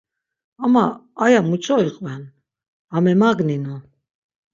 Ama 0.63 0.85
aya 1.23 1.41
muç̌o 1.49 1.75
iqven, 1.87 2.23
va 2.89 2.97
memagninu. 3.05 3.75